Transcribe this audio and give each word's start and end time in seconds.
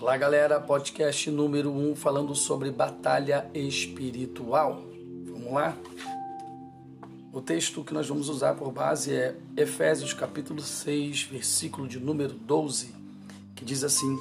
Olá, 0.00 0.16
galera. 0.16 0.60
Podcast 0.60 1.30
número 1.30 1.70
1 1.70 1.90
um, 1.90 1.94
falando 1.94 2.34
sobre 2.34 2.70
batalha 2.70 3.48
espiritual. 3.54 4.82
Vamos 5.24 5.52
lá? 5.52 5.76
O 7.32 7.40
texto 7.40 7.84
que 7.84 7.94
nós 7.94 8.08
vamos 8.08 8.28
usar 8.28 8.54
por 8.54 8.72
base 8.72 9.14
é 9.14 9.36
Efésios 9.56 10.12
capítulo 10.12 10.60
6, 10.60 11.22
versículo 11.30 11.86
de 11.86 12.00
número 12.00 12.34
12, 12.34 12.92
que 13.54 13.64
diz 13.64 13.84
assim: 13.84 14.18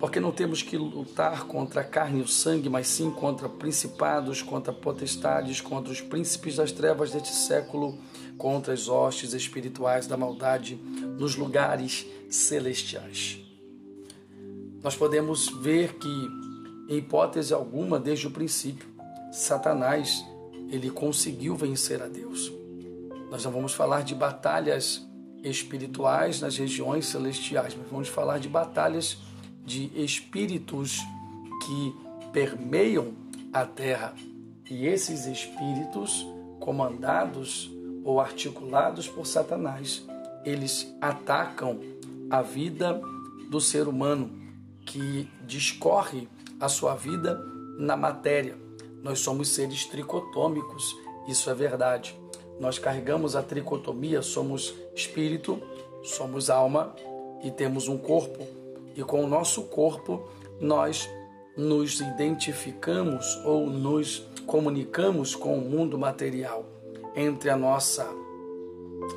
Porque 0.00 0.18
não 0.18 0.32
temos 0.32 0.62
que 0.62 0.78
lutar 0.78 1.44
contra 1.44 1.82
a 1.82 1.84
carne 1.84 2.20
e 2.20 2.22
o 2.22 2.28
sangue, 2.28 2.70
mas 2.70 2.88
sim 2.88 3.10
contra 3.10 3.50
principados, 3.50 4.40
contra 4.40 4.72
potestades, 4.72 5.60
contra 5.60 5.92
os 5.92 6.00
príncipes 6.00 6.56
das 6.56 6.72
trevas 6.72 7.12
deste 7.12 7.34
século, 7.34 7.98
contra 8.38 8.72
as 8.72 8.88
hostes 8.88 9.34
espirituais 9.34 10.06
da 10.06 10.16
maldade 10.16 10.76
nos 11.18 11.36
lugares 11.36 12.06
celestiais 12.30 13.45
nós 14.86 14.94
podemos 14.94 15.48
ver 15.48 15.94
que, 15.94 16.30
em 16.88 16.98
hipótese 16.98 17.52
alguma, 17.52 17.98
desde 17.98 18.28
o 18.28 18.30
princípio, 18.30 18.88
Satanás 19.32 20.24
ele 20.70 20.90
conseguiu 20.90 21.56
vencer 21.56 22.00
a 22.00 22.06
Deus. 22.06 22.52
Nós 23.28 23.44
não 23.44 23.50
vamos 23.50 23.74
falar 23.74 24.02
de 24.04 24.14
batalhas 24.14 25.04
espirituais 25.42 26.40
nas 26.40 26.56
regiões 26.56 27.06
celestiais, 27.06 27.74
mas 27.76 27.90
vamos 27.90 28.06
falar 28.06 28.38
de 28.38 28.48
batalhas 28.48 29.18
de 29.64 29.90
espíritos 30.00 31.00
que 31.64 31.92
permeiam 32.32 33.12
a 33.52 33.66
terra. 33.66 34.14
E 34.70 34.86
esses 34.86 35.26
espíritos, 35.26 36.24
comandados 36.60 37.68
ou 38.04 38.20
articulados 38.20 39.08
por 39.08 39.26
Satanás, 39.26 40.06
eles 40.44 40.94
atacam 41.00 41.80
a 42.30 42.40
vida 42.40 43.02
do 43.50 43.60
ser 43.60 43.88
humano 43.88 44.45
que 44.86 45.28
discorre 45.44 46.28
a 46.58 46.68
sua 46.68 46.94
vida 46.94 47.38
na 47.76 47.96
matéria. 47.96 48.56
Nós 49.02 49.20
somos 49.20 49.48
seres 49.48 49.84
tricotômicos, 49.84 50.96
isso 51.28 51.50
é 51.50 51.54
verdade. 51.54 52.18
Nós 52.58 52.78
carregamos 52.78 53.36
a 53.36 53.42
tricotomia, 53.42 54.22
somos 54.22 54.74
espírito, 54.94 55.60
somos 56.02 56.48
alma 56.48 56.94
e 57.42 57.50
temos 57.50 57.88
um 57.88 57.98
corpo. 57.98 58.46
E 58.94 59.02
com 59.02 59.22
o 59.22 59.26
nosso 59.26 59.64
corpo 59.64 60.26
nós 60.58 61.08
nos 61.56 62.00
identificamos 62.00 63.36
ou 63.44 63.66
nos 63.66 64.26
comunicamos 64.46 65.34
com 65.34 65.58
o 65.58 65.60
mundo 65.60 65.98
material. 65.98 66.64
Entre 67.14 67.50
a 67.50 67.56
nossa 67.56 68.06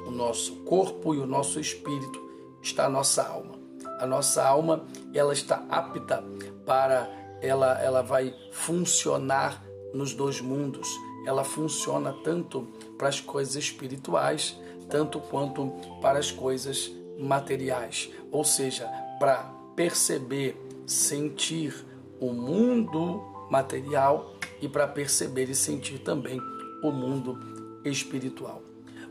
o 0.06 0.12
nosso 0.12 0.58
corpo 0.58 1.16
e 1.16 1.20
o 1.20 1.26
nosso 1.26 1.60
espírito 1.60 2.22
está 2.62 2.86
a 2.86 2.90
nossa 2.90 3.26
alma 3.26 3.59
a 4.00 4.08
nossa 4.08 4.44
alma 4.44 4.86
ela 5.14 5.34
está 5.34 5.64
apta 5.70 6.24
para 6.66 7.10
ela 7.42 7.80
ela 7.82 8.02
vai 8.02 8.34
funcionar 8.52 9.64
nos 9.94 10.14
dois 10.14 10.42
mundos. 10.42 10.90
Ela 11.26 11.44
funciona 11.44 12.14
tanto 12.24 12.68
para 12.98 13.08
as 13.08 13.20
coisas 13.20 13.56
espirituais, 13.56 14.60
tanto 14.90 15.20
quanto 15.20 15.72
para 16.02 16.20
as 16.20 16.32
coisas 16.32 16.92
materiais, 17.18 18.10
ou 18.32 18.44
seja, 18.44 18.88
para 19.20 19.44
perceber, 19.76 20.58
sentir 20.86 21.86
o 22.20 22.34
mundo 22.34 23.22
material 23.50 24.34
e 24.62 24.68
para 24.68 24.88
perceber 24.88 25.50
e 25.50 25.56
sentir 25.56 26.00
também 26.00 26.40
o 26.84 26.92
mundo 26.92 27.38
espiritual. 27.84 28.62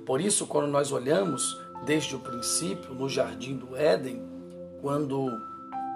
Por 0.07 0.21
isso, 0.21 0.47
quando 0.47 0.69
nós 0.69 0.91
olhamos 0.91 1.61
desde 1.85 2.17
o 2.17 2.19
princípio 2.19 2.95
no 2.95 3.09
jardim 3.09 3.57
do 3.57 3.77
Éden, 3.77 4.38
quando 4.81 5.31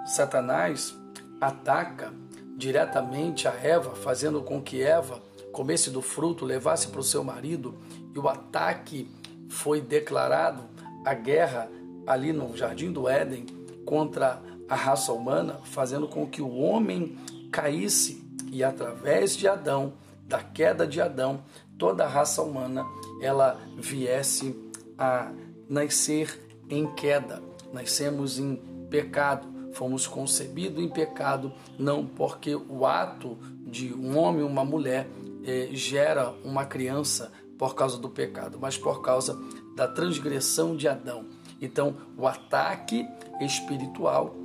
Satanás 0.05 0.95
ataca 1.39 2.13
diretamente 2.57 3.47
a 3.47 3.51
Eva, 3.51 3.95
fazendo 3.95 4.41
com 4.41 4.61
que 4.61 4.81
Eva 4.81 5.21
comesse 5.51 5.89
do 5.89 6.01
fruto, 6.01 6.45
levasse 6.45 6.87
para 6.87 6.99
o 6.99 7.03
seu 7.03 7.23
marido, 7.23 7.75
e 8.13 8.19
o 8.19 8.27
ataque 8.27 9.09
foi 9.49 9.81
declarado, 9.81 10.63
a 11.05 11.13
guerra 11.13 11.69
ali 12.07 12.31
no 12.31 12.55
Jardim 12.55 12.91
do 12.91 13.07
Éden 13.07 13.45
contra 13.85 14.41
a 14.69 14.75
raça 14.75 15.11
humana, 15.11 15.59
fazendo 15.63 16.07
com 16.07 16.25
que 16.25 16.41
o 16.41 16.57
homem 16.57 17.17
caísse 17.51 18.23
e 18.51 18.63
através 18.63 19.35
de 19.35 19.47
Adão, 19.47 19.93
da 20.27 20.41
queda 20.41 20.87
de 20.87 21.01
Adão, 21.01 21.43
toda 21.77 22.05
a 22.05 22.07
raça 22.07 22.41
humana 22.41 22.85
ela 23.21 23.59
viesse 23.77 24.55
a 24.97 25.31
nascer 25.69 26.39
em 26.69 26.87
queda. 26.93 27.41
Nascemos 27.71 28.39
em 28.39 28.72
pecado. 28.93 29.47
Fomos 29.73 30.05
concebidos 30.05 30.83
em 30.83 30.87
pecado, 30.87 31.51
não 31.79 32.05
porque 32.05 32.53
o 32.53 32.85
ato 32.85 33.39
de 33.65 33.91
um 33.91 34.19
homem 34.19 34.43
ou 34.43 34.47
uma 34.49 34.63
mulher 34.63 35.09
eh, 35.43 35.69
gera 35.71 36.31
uma 36.43 36.63
criança 36.63 37.31
por 37.57 37.73
causa 37.73 37.97
do 37.97 38.07
pecado, 38.07 38.59
mas 38.61 38.77
por 38.77 39.01
causa 39.01 39.35
da 39.75 39.87
transgressão 39.87 40.75
de 40.75 40.87
Adão. 40.87 41.25
Então, 41.59 41.97
o 42.15 42.27
ataque 42.27 43.07
espiritual 43.41 44.35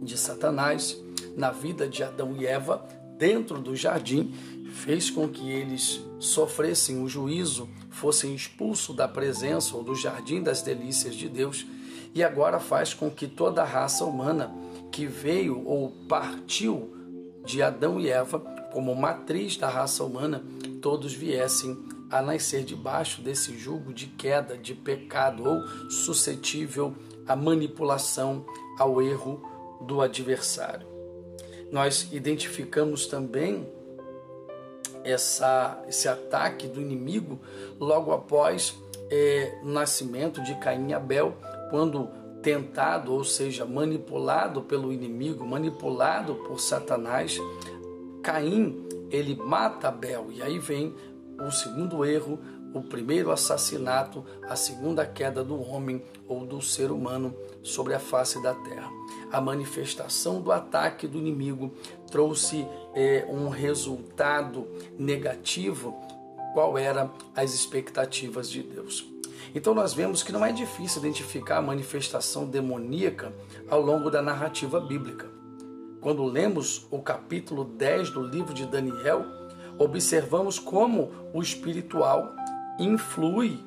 de 0.00 0.16
Satanás 0.16 0.96
na 1.36 1.50
vida 1.50 1.88
de 1.88 2.04
Adão 2.04 2.36
e 2.38 2.46
Eva 2.46 2.86
dentro 3.18 3.60
do 3.60 3.74
jardim 3.74 4.32
fez 4.72 5.10
com 5.10 5.28
que 5.28 5.50
eles 5.50 6.00
sofressem 6.20 7.02
o 7.02 7.08
juízo, 7.08 7.68
fossem 7.90 8.32
expulsos 8.32 8.94
da 8.94 9.08
presença 9.08 9.76
ou 9.76 9.82
do 9.82 9.96
jardim 9.96 10.40
das 10.40 10.62
delícias 10.62 11.16
de 11.16 11.28
Deus 11.28 11.66
e 12.14 12.22
agora 12.22 12.58
faz 12.58 12.92
com 12.92 13.10
que 13.10 13.26
toda 13.26 13.62
a 13.62 13.66
raça 13.66 14.04
humana 14.04 14.52
que 14.90 15.06
veio 15.06 15.66
ou 15.66 15.90
partiu 16.08 16.96
de 17.44 17.62
Adão 17.62 18.00
e 18.00 18.08
Eva 18.08 18.38
como 18.72 18.94
matriz 18.94 19.56
da 19.56 19.68
raça 19.68 20.04
humana, 20.04 20.44
todos 20.80 21.12
viessem 21.12 21.76
a 22.10 22.20
nascer 22.20 22.64
debaixo 22.64 23.22
desse 23.22 23.56
jugo 23.56 23.92
de 23.92 24.06
queda, 24.06 24.56
de 24.56 24.74
pecado 24.74 25.44
ou 25.48 25.90
suscetível 25.90 26.94
à 27.26 27.36
manipulação, 27.36 28.44
ao 28.78 29.00
erro 29.00 29.42
do 29.82 30.00
adversário. 30.00 30.86
Nós 31.70 32.08
identificamos 32.10 33.06
também 33.06 33.68
essa, 35.04 35.82
esse 35.88 36.08
ataque 36.08 36.66
do 36.66 36.80
inimigo 36.80 37.38
logo 37.78 38.12
após 38.12 38.76
é, 39.10 39.58
o 39.62 39.68
nascimento 39.68 40.42
de 40.42 40.54
Caim 40.56 40.88
e 40.88 40.94
Abel, 40.94 41.36
quando 41.70 42.10
tentado, 42.42 43.12
ou 43.12 43.24
seja, 43.24 43.64
manipulado 43.64 44.62
pelo 44.62 44.92
inimigo, 44.92 45.46
manipulado 45.46 46.34
por 46.34 46.58
Satanás, 46.58 47.38
Caim 48.22 48.86
ele 49.10 49.34
mata 49.34 49.88
Abel 49.88 50.28
e 50.30 50.42
aí 50.42 50.58
vem 50.58 50.94
o 51.40 51.50
segundo 51.50 52.04
erro, 52.04 52.38
o 52.72 52.80
primeiro 52.82 53.32
assassinato, 53.32 54.24
a 54.48 54.54
segunda 54.54 55.04
queda 55.04 55.42
do 55.42 55.60
homem 55.60 56.02
ou 56.28 56.46
do 56.46 56.62
ser 56.62 56.92
humano 56.92 57.34
sobre 57.62 57.94
a 57.94 57.98
face 57.98 58.40
da 58.42 58.54
terra. 58.54 58.90
A 59.32 59.40
manifestação 59.40 60.40
do 60.40 60.52
ataque 60.52 61.08
do 61.08 61.18
inimigo 61.18 61.72
trouxe 62.10 62.66
é, 62.94 63.26
um 63.28 63.48
resultado 63.48 64.68
negativo. 64.98 65.96
Qual 66.52 66.78
eram 66.78 67.10
as 67.34 67.54
expectativas 67.54 68.48
de 68.48 68.62
Deus? 68.62 69.09
Então 69.54 69.74
nós 69.74 69.92
vemos 69.92 70.22
que 70.22 70.32
não 70.32 70.44
é 70.44 70.52
difícil 70.52 71.00
identificar 71.00 71.58
a 71.58 71.62
manifestação 71.62 72.46
demoníaca 72.46 73.32
ao 73.68 73.80
longo 73.80 74.10
da 74.10 74.22
narrativa 74.22 74.80
bíblica. 74.80 75.28
Quando 76.00 76.24
lemos 76.24 76.86
o 76.90 77.00
capítulo 77.00 77.64
10 77.64 78.10
do 78.10 78.22
livro 78.22 78.54
de 78.54 78.64
Daniel, 78.64 79.24
observamos 79.78 80.58
como 80.58 81.10
o 81.34 81.42
espiritual 81.42 82.34
influi 82.78 83.58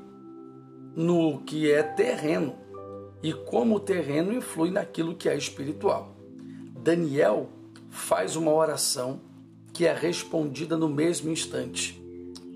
no 0.95 1.39
que 1.39 1.71
é 1.71 1.83
terreno 1.83 2.55
e 3.21 3.33
como 3.33 3.75
o 3.75 3.79
terreno 3.79 4.33
influi 4.33 4.69
naquilo 4.69 5.15
que 5.15 5.29
é 5.29 5.35
espiritual. 5.35 6.15
Daniel 6.83 7.49
faz 7.89 8.35
uma 8.35 8.51
oração 8.51 9.21
que 9.71 9.87
é 9.87 9.93
respondida 9.93 10.75
no 10.75 10.89
mesmo 10.89 11.31
instante. 11.31 12.01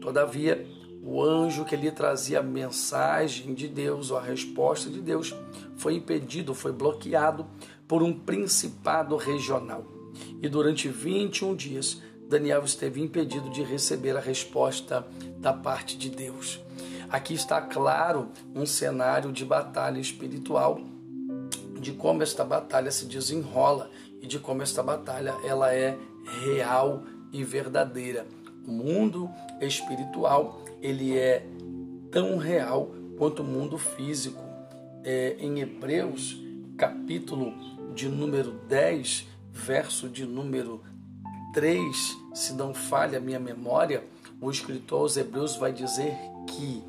Todavia, 0.02 0.66
o 1.10 1.24
anjo 1.24 1.64
que 1.64 1.78
lhe 1.78 1.90
trazia 1.90 2.42
a 2.42 2.44
mensagem 2.44 3.54
de 3.54 3.66
Deus 3.66 4.12
ou 4.12 4.18
a 4.18 4.22
resposta 4.22 4.90
de 4.90 5.00
Deus 5.00 5.34
foi 5.78 5.96
impedido, 5.96 6.54
foi 6.54 6.74
bloqueado 6.74 7.48
por 7.88 8.04
um 8.04 8.12
principado 8.12 9.16
regional. 9.16 9.86
E 10.42 10.50
durante 10.50 10.90
21 10.90 11.56
dias, 11.56 12.02
Daniel 12.28 12.66
esteve 12.66 13.02
impedido 13.02 13.50
de 13.50 13.64
receber 13.64 14.18
a 14.18 14.20
resposta 14.20 15.08
da 15.38 15.54
parte 15.54 15.98
de 15.98 16.10
Deus. 16.10 16.60
Aqui 17.10 17.34
está 17.36 17.62
claro 17.62 18.28
um 18.54 18.66
cenário 18.66 19.32
de 19.32 19.46
batalha 19.46 20.02
espiritual, 20.02 20.82
de 21.80 21.94
como 21.94 22.22
esta 22.22 22.44
batalha 22.44 22.92
se 22.92 23.06
desenrola 23.06 23.90
e 24.22 24.28
de 24.28 24.40
como 24.40 24.62
esta 24.62 24.84
batalha 24.84 25.38
ela 25.46 25.74
é 25.74 25.98
real 26.44 27.04
e 27.32 27.46
verdadeira. 27.46 28.28
O 28.68 28.72
mundo 28.72 29.30
espiritual 29.62 30.67
ele 30.82 31.18
é 31.18 31.46
tão 32.12 32.38
real 32.38 32.92
quanto 33.18 33.42
o 33.42 33.46
mundo 33.46 33.78
físico. 33.78 34.44
É, 35.04 35.38
em 35.40 35.60
Hebreus, 35.60 36.38
capítulo 36.78 37.54
de 37.94 38.10
número 38.10 38.52
10, 38.68 39.26
verso 39.52 40.10
de 40.10 40.26
número 40.26 40.84
3, 41.54 42.18
se 42.34 42.54
não 42.54 42.74
falha 42.74 43.18
a 43.18 43.22
minha 43.22 43.40
memória, 43.40 44.04
o 44.40 44.52
escritor 44.52 45.02
aos 45.02 45.18
Hebreus 45.18 45.56
vai 45.56 45.74
dizer 45.74 46.16
que 46.48 46.84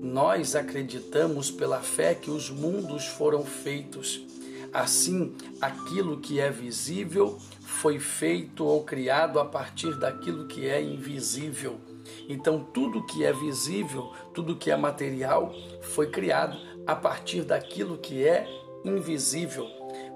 nós 0.00 0.54
acreditamos 0.54 1.50
pela 1.50 1.80
fé 1.80 2.14
que 2.14 2.30
os 2.30 2.50
mundos 2.50 3.06
foram 3.06 3.44
feitos. 3.44 4.24
Assim, 4.72 5.34
aquilo 5.60 6.20
que 6.20 6.38
é 6.38 6.50
visível 6.50 7.38
foi 7.60 7.98
feito 7.98 8.64
ou 8.64 8.84
criado 8.84 9.40
a 9.40 9.44
partir 9.44 9.98
daquilo 9.98 10.46
que 10.46 10.68
é 10.68 10.82
invisível. 10.82 11.80
Então, 12.28 12.64
tudo 12.72 13.04
que 13.04 13.24
é 13.24 13.32
visível, 13.32 14.12
tudo 14.34 14.56
que 14.56 14.70
é 14.70 14.76
material, 14.76 15.52
foi 15.80 16.08
criado 16.10 16.56
a 16.86 16.94
partir 16.94 17.42
daquilo 17.42 17.98
que 17.98 18.26
é 18.26 18.46
invisível. 18.84 19.66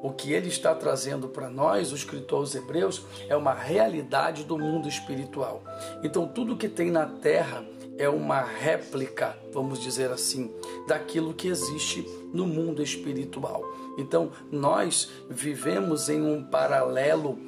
O 0.02 0.12
que 0.12 0.32
ele 0.32 0.48
está 0.48 0.74
trazendo 0.74 1.28
para 1.28 1.50
nós, 1.50 1.92
o 1.92 1.94
escritor 1.94 2.40
aos 2.40 2.54
Hebreus, 2.54 3.04
é 3.28 3.36
uma 3.36 3.54
realidade 3.54 4.44
do 4.44 4.58
mundo 4.58 4.88
espiritual. 4.88 5.62
Então, 6.02 6.26
tudo 6.26 6.56
que 6.56 6.68
tem 6.68 6.90
na 6.90 7.06
terra 7.06 7.64
é 7.98 8.08
uma 8.08 8.40
réplica, 8.40 9.36
vamos 9.52 9.78
dizer 9.78 10.10
assim, 10.10 10.50
daquilo 10.86 11.34
que 11.34 11.48
existe 11.48 12.02
no 12.32 12.46
mundo 12.46 12.82
espiritual. 12.82 13.62
Então, 13.98 14.30
nós 14.50 15.10
vivemos 15.28 16.08
em 16.08 16.22
um 16.22 16.42
paralelo 16.42 17.38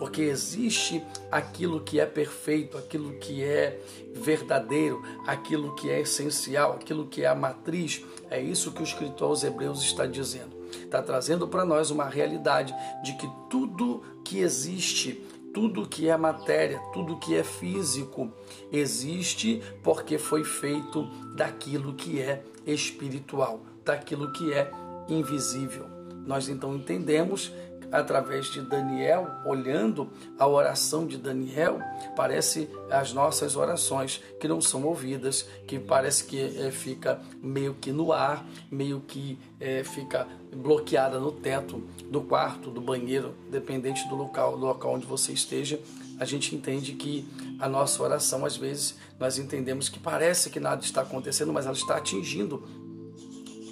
porque 0.00 0.22
existe 0.22 1.04
aquilo 1.30 1.78
que 1.78 2.00
é 2.00 2.06
perfeito, 2.06 2.78
aquilo 2.78 3.12
que 3.18 3.44
é 3.44 3.78
verdadeiro, 4.14 5.02
aquilo 5.26 5.74
que 5.74 5.90
é 5.90 6.00
essencial, 6.00 6.72
aquilo 6.72 7.06
que 7.06 7.22
é 7.22 7.28
a 7.28 7.34
matriz. 7.34 8.02
É 8.30 8.40
isso 8.40 8.72
que 8.72 8.80
o 8.80 8.82
escritor 8.82 9.28
aos 9.28 9.44
Hebreus 9.44 9.82
está 9.82 10.06
dizendo. 10.06 10.56
Está 10.72 11.02
trazendo 11.02 11.46
para 11.46 11.66
nós 11.66 11.90
uma 11.90 12.06
realidade 12.06 12.74
de 13.04 13.12
que 13.12 13.28
tudo 13.50 14.02
que 14.24 14.38
existe, 14.38 15.22
tudo 15.52 15.86
que 15.86 16.08
é 16.08 16.16
matéria, 16.16 16.78
tudo 16.94 17.18
que 17.18 17.36
é 17.36 17.44
físico, 17.44 18.32
existe 18.72 19.62
porque 19.82 20.16
foi 20.16 20.44
feito 20.44 21.04
daquilo 21.36 21.92
que 21.92 22.22
é 22.22 22.42
espiritual, 22.66 23.60
daquilo 23.84 24.32
que 24.32 24.50
é 24.50 24.70
invisível. 25.10 25.84
Nós 26.24 26.48
então 26.48 26.74
entendemos 26.74 27.52
através 27.90 28.46
de 28.46 28.60
Daniel, 28.60 29.28
olhando 29.44 30.08
a 30.38 30.46
oração 30.46 31.06
de 31.06 31.16
Daniel, 31.16 31.80
parece 32.16 32.68
as 32.90 33.12
nossas 33.12 33.56
orações 33.56 34.22
que 34.38 34.46
não 34.46 34.60
são 34.60 34.84
ouvidas, 34.84 35.48
que 35.66 35.78
parece 35.78 36.24
que 36.24 36.38
é, 36.40 36.70
fica 36.70 37.20
meio 37.42 37.74
que 37.74 37.92
no 37.92 38.12
ar, 38.12 38.46
meio 38.70 39.00
que 39.00 39.38
é, 39.58 39.82
fica 39.82 40.26
bloqueada 40.54 41.18
no 41.18 41.32
teto 41.32 41.82
do 42.10 42.20
quarto, 42.20 42.70
do 42.70 42.80
banheiro, 42.80 43.34
dependente 43.50 44.08
do 44.08 44.14
local, 44.14 44.56
do 44.56 44.66
local 44.66 44.94
onde 44.94 45.06
você 45.06 45.32
esteja. 45.32 45.80
A 46.18 46.24
gente 46.24 46.54
entende 46.54 46.92
que 46.92 47.26
a 47.58 47.68
nossa 47.68 48.02
oração, 48.02 48.44
às 48.44 48.56
vezes, 48.56 48.96
nós 49.18 49.38
entendemos 49.38 49.88
que 49.88 49.98
parece 49.98 50.50
que 50.50 50.60
nada 50.60 50.82
está 50.82 51.02
acontecendo, 51.02 51.52
mas 51.52 51.66
ela 51.66 51.74
está 51.74 51.96
atingindo 51.96 52.62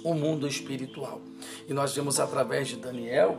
o 0.03 0.13
mundo 0.13 0.47
espiritual. 0.47 1.21
E 1.67 1.73
nós 1.73 1.93
vemos 1.93 2.19
através 2.19 2.67
de 2.67 2.77
Daniel 2.77 3.37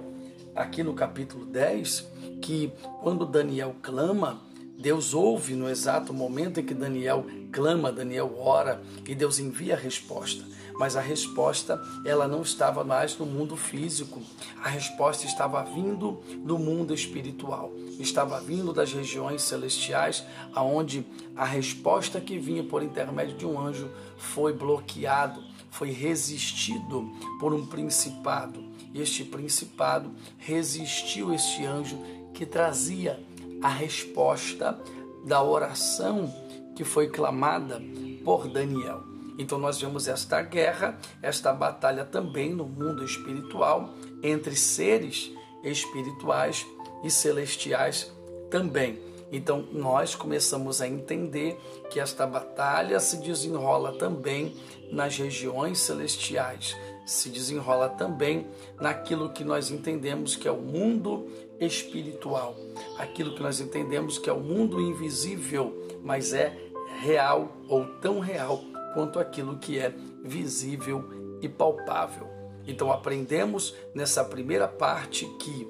aqui 0.55 0.83
no 0.83 0.95
capítulo 0.95 1.45
10 1.45 2.09
que 2.41 2.73
quando 3.03 3.27
Daniel 3.27 3.75
clama, 3.83 4.41
Deus 4.79 5.13
ouve 5.13 5.55
no 5.55 5.69
exato 5.69 6.13
momento 6.13 6.59
em 6.59 6.65
que 6.65 6.75
Daniel 6.75 7.25
clama, 7.53 7.93
Daniel 7.93 8.35
ora 8.39 8.83
e 9.07 9.15
Deus 9.15 9.39
envia 9.39 9.75
a 9.75 9.79
resposta. 9.79 10.43
Mas 10.79 10.97
a 10.97 11.01
resposta, 11.03 11.79
ela 12.07 12.27
não 12.27 12.41
estava 12.41 12.83
mais 12.83 13.15
no 13.19 13.27
mundo 13.27 13.55
físico. 13.55 14.23
A 14.65 14.71
resposta 14.71 15.27
estava 15.27 15.63
vindo 15.63 16.23
do 16.39 16.59
mundo 16.59 16.95
espiritual. 16.95 17.71
Estava 17.99 18.41
vindo 18.41 18.73
das 18.73 18.91
regiões 18.91 19.43
celestiais, 19.43 20.25
aonde 20.55 21.05
a 21.37 21.45
resposta 21.45 22.19
que 22.19 22.39
vinha 22.39 22.65
por 22.65 22.83
intermédio 22.83 23.37
de 23.37 23.45
um 23.45 23.61
anjo 23.61 23.91
foi 24.17 24.55
bloqueado, 24.55 25.45
foi 25.71 25.91
resistido 25.91 27.11
por 27.39 27.53
um 27.53 27.67
principado 27.67 28.70
este 28.95 29.25
principado 29.25 30.13
resistiu 30.39 31.33
este 31.33 31.65
anjo 31.65 31.99
que 32.35 32.45
trazia 32.45 33.21
a 33.63 33.69
resposta 33.69 34.81
da 35.25 35.43
oração 35.43 36.33
que 36.75 36.85
foi 36.85 37.09
clamada 37.09 37.81
por 38.25 38.49
Daniel. 38.49 39.03
Então 39.39 39.59
nós 39.59 39.81
vemos 39.81 40.09
esta 40.09 40.43
guerra, 40.43 40.99
esta 41.23 41.53
batalha 41.53 42.05
também 42.05 42.55
no 42.55 42.67
mundo 42.67 43.05
espiritual 43.05 43.95
entre 44.23 44.55
seres 44.57 45.31
espirituais 45.63 46.67
e 47.03 47.11
celestiais 47.11 48.11
também. 48.51 48.99
Então 49.33 49.67
nós 49.73 50.15
começamos 50.15 50.81
a 50.81 50.89
entender 50.89 51.59
que 51.91 52.01
esta 52.01 52.27
batalha 52.27 52.99
se 52.99 53.19
desenrola 53.19 53.97
também 53.97 54.57
nas 54.91 55.17
regiões 55.17 55.79
celestiais 55.79 56.77
se 57.11 57.29
desenrola 57.29 57.89
também 57.89 58.47
naquilo 58.81 59.31
que 59.31 59.43
nós 59.43 59.69
entendemos 59.73 60.37
que 60.37 60.47
é 60.47 60.51
o 60.51 60.61
mundo 60.61 61.27
espiritual, 61.59 62.55
aquilo 62.97 63.35
que 63.35 63.43
nós 63.43 63.61
entendemos 63.61 64.17
que 64.17 64.31
é 64.31 64.33
o 64.33 64.39
mundo 64.39 64.81
invisível, 64.81 65.77
mas 66.05 66.33
é 66.33 66.57
real 67.01 67.57
ou 67.69 67.85
tão 68.01 68.21
real 68.21 68.63
quanto 68.95 69.19
aquilo 69.19 69.59
que 69.59 69.77
é 69.77 69.93
visível 70.23 71.05
e 71.43 71.49
palpável. 71.49 72.29
Então 72.65 72.93
aprendemos 72.93 73.75
nessa 73.93 74.25
primeira 74.25 74.69
parte 74.69 75.27
que 75.41 75.69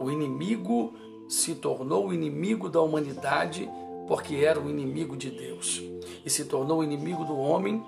o 0.00 0.10
inimigo 0.10 0.94
se 1.28 1.56
tornou 1.56 2.08
o 2.08 2.14
inimigo 2.14 2.70
da 2.70 2.80
humanidade 2.80 3.68
porque 4.06 4.36
era 4.36 4.58
o 4.58 4.70
inimigo 4.70 5.14
de 5.14 5.30
Deus 5.30 5.82
e 6.24 6.30
se 6.30 6.46
tornou 6.46 6.78
o 6.78 6.84
inimigo 6.84 7.22
do 7.26 7.36
homem, 7.36 7.84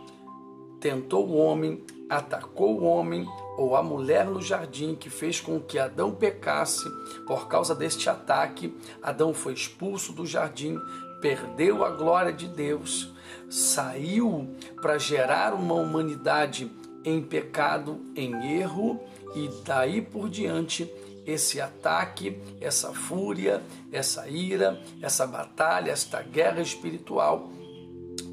tentou 0.78 1.26
o 1.26 1.36
homem, 1.38 1.82
atacou 2.10 2.80
o 2.80 2.84
homem 2.84 3.26
ou 3.56 3.76
a 3.76 3.82
mulher 3.82 4.26
no 4.26 4.42
jardim, 4.42 4.96
que 4.96 5.08
fez 5.08 5.40
com 5.40 5.60
que 5.60 5.78
Adão 5.78 6.12
pecasse. 6.12 6.90
Por 7.26 7.46
causa 7.46 7.74
deste 7.74 8.10
ataque, 8.10 8.76
Adão 9.00 9.32
foi 9.32 9.52
expulso 9.52 10.12
do 10.12 10.26
jardim, 10.26 10.76
perdeu 11.20 11.84
a 11.84 11.90
glória 11.90 12.32
de 12.32 12.48
Deus, 12.48 13.12
saiu 13.48 14.48
para 14.82 14.98
gerar 14.98 15.54
uma 15.54 15.74
humanidade 15.74 16.70
em 17.04 17.22
pecado, 17.22 18.00
em 18.16 18.58
erro, 18.58 19.00
e 19.34 19.48
daí 19.64 20.02
por 20.02 20.28
diante 20.28 20.92
esse 21.24 21.60
ataque, 21.60 22.40
essa 22.60 22.92
fúria, 22.92 23.62
essa 23.92 24.28
ira, 24.28 24.80
essa 25.00 25.26
batalha, 25.26 25.92
esta 25.92 26.22
guerra 26.22 26.60
espiritual 26.60 27.50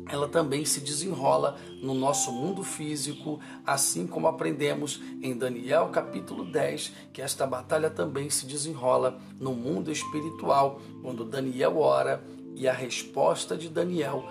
ela 0.10 0.28
também 0.28 0.66
se 0.66 0.80
desenrola 0.80 1.58
no 1.82 1.94
nosso 1.94 2.32
mundo 2.32 2.64
físico, 2.64 3.40
assim 3.66 4.08
como 4.08 4.28
aprendemos 4.28 5.02
em 5.22 5.38
Daniel 5.38 5.90
capítulo 5.90 6.46
10, 6.46 6.94
que 7.14 7.22
esta 7.22 7.46
batalha 7.46 7.90
também 7.90 8.30
se 8.30 8.46
desenrola 8.46 9.20
no 9.40 9.54
mundo 9.54 9.92
espiritual, 9.92 10.82
quando 11.02 11.26
Daniel 11.26 11.78
ora 11.78 12.24
e 12.56 12.68
a 12.68 12.74
resposta 12.74 13.56
de 13.58 13.70
Daniel, 13.70 14.28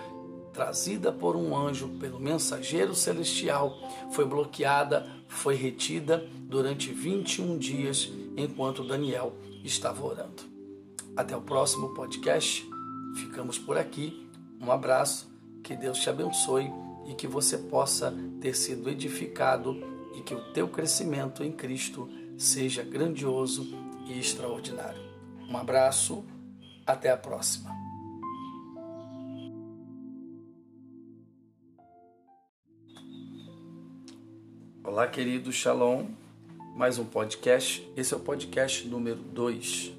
trazida 0.52 1.12
por 1.12 1.36
um 1.36 1.56
anjo, 1.56 1.88
pelo 2.00 2.18
mensageiro 2.18 2.94
celestial, 2.94 3.78
foi 4.10 4.24
bloqueada, 4.24 5.06
foi 5.28 5.54
retida 5.54 6.26
durante 6.40 6.92
21 6.92 7.58
dias, 7.58 8.10
enquanto 8.36 8.82
Daniel 8.82 9.34
estava 9.62 10.04
orando. 10.04 10.42
Até 11.14 11.36
o 11.36 11.42
próximo 11.42 11.94
podcast. 11.94 12.66
Ficamos 13.16 13.58
por 13.58 13.78
aqui. 13.78 14.28
Um 14.60 14.70
abraço 14.70 15.35
que 15.66 15.74
Deus 15.74 15.98
te 15.98 16.08
abençoe 16.08 16.72
e 17.08 17.14
que 17.14 17.26
você 17.26 17.58
possa 17.58 18.14
ter 18.40 18.54
sido 18.54 18.88
edificado 18.88 19.76
e 20.14 20.22
que 20.22 20.32
o 20.32 20.52
teu 20.52 20.68
crescimento 20.68 21.42
em 21.42 21.50
Cristo 21.50 22.08
seja 22.38 22.84
grandioso 22.84 23.66
e 24.06 24.16
extraordinário. 24.16 25.02
Um 25.50 25.56
abraço, 25.56 26.24
até 26.86 27.10
a 27.10 27.16
próxima. 27.16 27.74
Olá, 34.84 35.08
querido 35.08 35.50
Shalom. 35.50 36.06
Mais 36.76 36.96
um 36.96 37.04
podcast. 37.04 37.84
Esse 37.96 38.14
é 38.14 38.16
o 38.16 38.20
podcast 38.20 38.86
número 38.86 39.18
2 39.18 39.92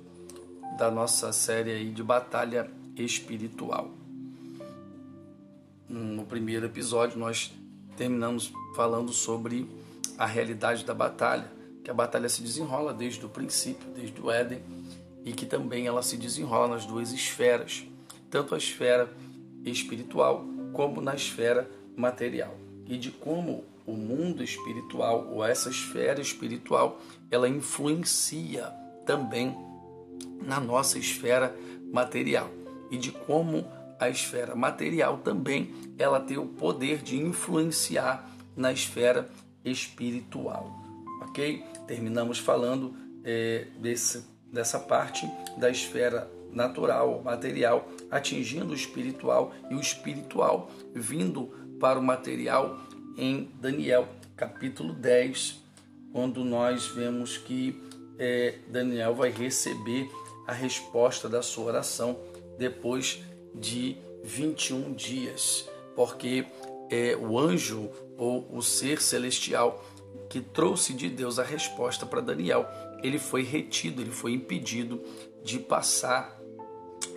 da 0.78 0.90
nossa 0.90 1.34
série 1.34 1.72
aí 1.72 1.92
de 1.92 2.04
batalha 2.04 2.72
espiritual 2.96 4.07
no 5.90 6.26
primeiro 6.26 6.66
episódio 6.66 7.18
nós 7.18 7.54
terminamos 7.96 8.52
falando 8.76 9.12
sobre 9.12 9.70
a 10.18 10.26
realidade 10.26 10.86
da 10.86 10.94
batalha, 10.94 11.52
que 11.84 11.90
a 11.90 11.94
batalha 11.94 12.28
se 12.30 12.42
desenrola 12.42 12.94
desde 12.94 13.26
o 13.26 13.30
princípio, 13.30 13.88
desde 13.96 14.20
o 14.22 14.30
Éden, 14.30 14.62
e 15.24 15.34
que 15.34 15.46
também 15.46 15.88
ela 15.88 16.02
se 16.02 16.18
desenrola 16.18 16.76
nas 16.76 16.86
duas 16.86 17.12
esferas, 17.12 17.86
tanto 18.30 18.54
a 18.54 18.58
esfera 18.58 19.10
espiritual 19.64 20.46
como 20.74 21.02
na 21.02 21.16
esfera 21.16 21.70
material, 21.96 22.56
e 22.86 22.98
de 22.98 23.12
como 23.12 23.64
o 23.86 23.94
mundo 23.94 24.44
espiritual 24.44 25.30
ou 25.32 25.44
essa 25.44 25.70
esfera 25.70 26.20
espiritual, 26.20 27.00
ela 27.32 27.48
influencia 27.48 28.66
também 29.06 29.56
na 30.44 30.60
nossa 30.60 31.00
esfera 31.00 31.56
material. 31.92 32.50
E 32.92 32.98
de 32.98 33.12
como 33.12 33.66
a 34.00 34.10
esfera 34.10 34.56
material 34.56 35.18
também 35.20 35.74
ela 35.98 36.20
tem 36.20 36.38
o 36.38 36.46
poder 36.46 37.00
de 37.02 37.18
influenciar 37.18 38.30
na 38.56 38.72
esfera 38.72 39.30
espiritual, 39.64 40.72
ok? 41.22 41.64
Terminamos 41.88 42.40
falando 42.40 42.96
é, 43.24 43.68
desse, 43.80 44.26
dessa 44.52 44.80
parte 44.80 45.30
da 45.58 45.70
esfera 45.70 46.30
natural, 46.52 47.22
material, 47.24 47.88
atingindo 48.10 48.72
o 48.72 48.76
espiritual 48.76 49.54
e 49.70 49.76
o 49.76 49.80
espiritual 49.80 50.72
vindo 50.94 51.48
para 51.80 52.00
o 52.00 52.04
material 52.04 52.80
em 53.18 53.52
Daniel 53.60 54.08
capítulo 54.36 54.94
10, 54.94 55.60
quando 56.12 56.44
nós 56.44 56.88
vemos 56.88 57.38
que 57.38 57.82
é, 58.20 58.60
Daniel 58.70 59.16
vai 59.16 59.32
receber 59.32 60.10
a 60.48 60.54
resposta 60.54 61.28
da 61.28 61.42
sua 61.42 61.66
oração 61.66 62.18
depois 62.58 63.22
de 63.60 63.98
21 64.24 64.94
dias, 64.94 65.68
porque 65.96 66.46
é, 66.90 67.16
o 67.16 67.38
anjo 67.40 67.90
ou 68.18 68.48
o 68.52 68.62
ser 68.62 69.02
celestial 69.02 69.84
que 70.30 70.42
trouxe 70.42 70.94
de 70.94 71.10
Deus 71.10 71.40
a 71.40 71.44
resposta 71.44 72.06
para 72.06 72.22
Daniel, 72.22 72.68
ele 73.02 73.20
foi 73.20 73.44
retido, 73.44 74.02
ele 74.02 74.12
foi 74.12 74.34
impedido 74.34 75.02
de 75.44 75.60
passar 75.60 76.38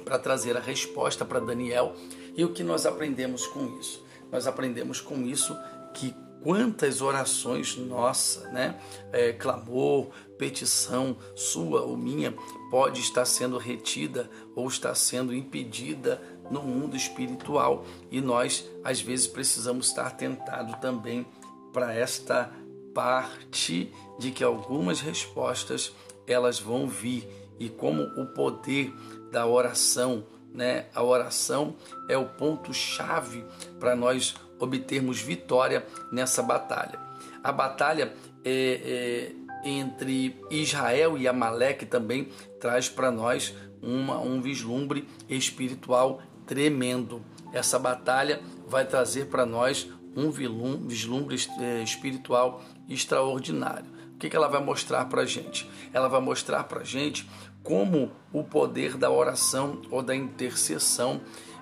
para 0.04 0.18
trazer 0.18 0.56
a 0.56 0.60
resposta 0.60 1.24
para 1.24 1.40
Daniel. 1.40 1.94
E 2.36 2.44
o 2.44 2.52
que 2.52 2.62
nós 2.62 2.86
aprendemos 2.86 3.46
com 3.46 3.78
isso? 3.78 4.04
Nós 4.30 4.46
aprendemos 4.46 5.00
com 5.00 5.22
isso 5.22 5.56
que 5.94 6.14
quantas 6.42 7.00
orações 7.00 7.76
nossa, 7.76 8.48
né, 8.48 8.78
é, 9.12 9.32
clamor, 9.32 10.08
petição 10.38 11.16
sua 11.34 11.82
ou 11.82 11.96
minha 11.96 12.34
pode 12.70 13.00
estar 13.00 13.24
sendo 13.24 13.58
retida 13.58 14.30
ou 14.54 14.66
está 14.68 14.94
sendo 14.94 15.34
impedida 15.34 16.20
no 16.50 16.62
mundo 16.62 16.96
espiritual. 16.96 17.84
E 18.10 18.20
nós 18.20 18.68
às 18.82 19.00
vezes 19.00 19.26
precisamos 19.26 19.88
estar 19.88 20.10
tentado 20.12 20.80
também 20.80 21.26
para 21.72 21.94
esta 21.94 22.50
parte 22.94 23.92
de 24.18 24.30
que 24.30 24.42
algumas 24.42 25.00
respostas 25.00 25.92
elas 26.26 26.58
vão 26.58 26.88
vir. 26.88 27.28
E 27.58 27.68
como 27.68 28.02
o 28.02 28.26
poder 28.26 28.92
da 29.30 29.46
oração, 29.46 30.24
né? 30.52 30.86
A 30.94 31.02
oração 31.02 31.76
é 32.08 32.16
o 32.16 32.24
ponto 32.24 32.72
chave 32.72 33.44
para 33.78 33.94
nós 33.94 34.34
obtermos 34.60 35.20
vitória 35.20 35.84
nessa 36.12 36.42
batalha. 36.42 36.98
A 37.42 37.50
batalha 37.50 38.12
é, 38.44 39.32
é, 39.64 39.68
entre 39.68 40.38
Israel 40.50 41.16
e 41.18 41.26
Amaleque 41.26 41.86
também 41.86 42.28
traz 42.60 42.88
para 42.88 43.10
nós 43.10 43.54
uma, 43.82 44.18
um 44.18 44.40
vislumbre 44.40 45.08
espiritual 45.28 46.20
tremendo. 46.46 47.22
Essa 47.52 47.78
batalha 47.78 48.40
vai 48.66 48.84
trazer 48.84 49.26
para 49.26 49.46
nós 49.46 49.88
um 50.16 50.30
vislumbre 50.30 51.36
é, 51.58 51.82
espiritual 51.82 52.62
extraordinário. 52.88 53.86
O 54.14 54.18
que, 54.18 54.28
que 54.28 54.36
ela 54.36 54.48
vai 54.48 54.62
mostrar 54.62 55.06
para 55.06 55.22
a 55.22 55.26
gente? 55.26 55.68
Ela 55.92 56.08
vai 56.08 56.20
mostrar 56.20 56.64
para 56.64 56.80
a 56.80 56.84
gente 56.84 57.28
como 57.62 58.12
o 58.32 58.42
poder 58.42 58.96
da 58.96 59.10
oração 59.10 59.80
ou 59.90 60.02
da 60.02 60.14
intercessão 60.14 61.20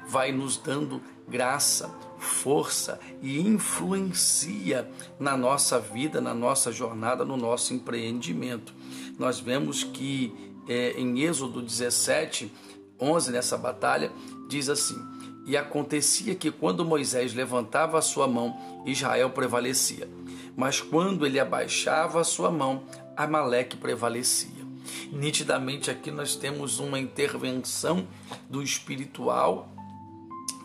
vai 0.09 0.33
nos 0.33 0.57
dando 0.57 1.03
graça, 1.29 1.95
força 2.19 2.99
e 3.23 3.41
influencia 3.41 4.89
na 5.19 5.37
nossa 5.37 5.79
vida, 5.79 6.21
na 6.21 6.35
nossa 6.35 6.73
jornada, 6.73 7.25
no 7.25 7.37
nosso 7.37 7.73
empreendimento. 7.73 8.75
Nós 9.19 9.41
vemos 9.41 9.85
que 9.85 10.35
é, 10.69 10.93
em 11.01 11.21
Êxodo 11.21 11.63
17, 11.63 12.53
11, 13.01 13.33
nessa 13.33 13.57
batalha, 13.57 14.13
diz 14.49 14.69
assim: 14.69 14.99
E 15.47 15.57
acontecia 15.57 16.35
que 16.35 16.51
quando 16.51 16.85
Moisés 16.85 17.33
levantava 17.35 17.99
a 17.99 18.03
sua 18.03 18.27
mão, 18.27 18.57
Israel 18.85 19.31
prevalecia. 19.31 20.09
Mas 20.57 20.81
quando 20.81 21.25
ele 21.25 21.39
abaixava 21.39 22.21
a 22.21 22.25
sua 22.25 22.51
mão, 22.51 22.83
Amaleque 23.17 23.77
prevalecia. 23.77 24.67
Nitidamente 25.13 25.91
aqui 25.91 26.11
nós 26.11 26.37
temos 26.37 26.79
uma 26.79 26.99
intervenção 26.99 28.07
do 28.49 28.63
espiritual 28.63 29.73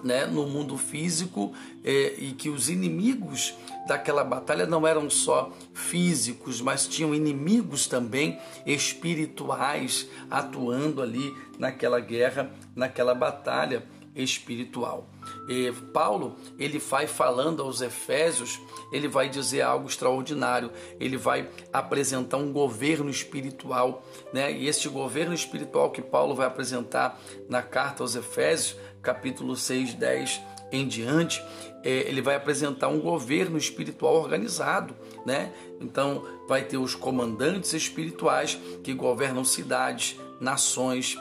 né, 0.04 0.26
no 0.26 0.46
mundo 0.46 0.78
físico 0.78 1.54
é, 1.84 2.16
e 2.18 2.34
que 2.34 2.50
os 2.50 2.70
inimigos 2.70 3.54
daquela 3.88 4.24
batalha 4.24 4.66
não 4.66 4.86
eram 4.86 5.10
só 5.10 5.52
físicos, 5.74 6.62
mas 6.62 6.88
tinham 6.88 7.14
inimigos 7.14 7.88
também 7.88 8.40
espirituais 8.66 10.08
atuando 10.30 11.02
ali 11.02 11.34
naquela 11.58 12.00
guerra, 12.00 12.52
naquela 12.76 13.14
batalha 13.14 13.84
espiritual. 14.16 15.10
E 15.48 15.72
Paulo, 15.94 16.36
ele 16.60 16.78
vai 16.78 17.08
falando 17.08 17.62
aos 17.62 17.82
Efésios, 17.82 18.60
ele 18.92 19.08
vai 19.08 19.28
dizer 19.28 19.62
algo 19.62 19.88
extraordinário, 19.88 20.72
ele 21.00 21.18
vai 21.18 21.50
apresentar 21.72 22.38
um 22.38 22.52
governo 22.52 23.10
espiritual, 23.10 24.06
né? 24.32 24.52
E 24.52 24.68
este 24.68 24.88
governo 24.88 25.34
espiritual 25.34 25.92
que 25.92 26.02
Paulo 26.02 26.36
vai 26.36 26.46
apresentar 26.46 27.20
na 27.50 27.62
carta 27.62 28.04
aos 28.04 28.16
Efésios, 28.16 28.78
capítulo 29.04 29.56
6, 29.56 29.94
10 29.94 30.42
em 30.72 30.88
diante, 30.88 31.44
é, 31.84 32.10
ele 32.10 32.22
vai 32.22 32.36
apresentar 32.36 32.88
um 32.88 33.00
governo 33.00 33.58
espiritual 33.58 34.16
organizado, 34.16 34.96
né? 35.24 35.54
Então, 35.80 36.26
vai 36.48 36.64
ter 36.64 36.78
os 36.78 36.96
comandantes 36.96 37.74
espirituais 37.74 38.58
que 38.84 38.94
governam 38.94 39.46
cidades, 39.46 40.20
nações 40.40 41.16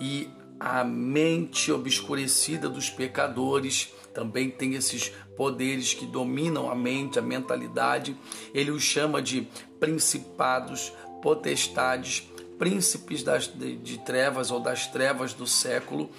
e 0.00 0.28
a 0.58 0.82
mente 0.82 1.70
obscurecida 1.70 2.68
dos 2.68 2.90
pecadores 2.90 3.92
também 4.16 4.48
tem 4.48 4.74
esses 4.74 5.10
poderes 5.36 5.92
que 5.92 6.06
dominam 6.06 6.70
a 6.70 6.74
mente, 6.74 7.18
a 7.18 7.22
mentalidade. 7.22 8.16
Ele 8.54 8.70
os 8.70 8.82
chama 8.82 9.20
de 9.20 9.46
principados, 9.78 10.90
potestades, 11.20 12.26
príncipes 12.58 13.22
das, 13.22 13.46
de, 13.46 13.76
de 13.76 13.98
trevas 13.98 14.50
ou 14.50 14.58
das 14.58 14.86
trevas 14.86 15.34
do 15.34 15.46
século, 15.46 16.10